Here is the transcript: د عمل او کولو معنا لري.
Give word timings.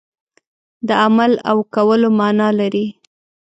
د 0.87 0.89
عمل 1.03 1.31
او 1.49 1.57
کولو 1.73 2.07
معنا 2.19 2.49
لري. 2.59 2.85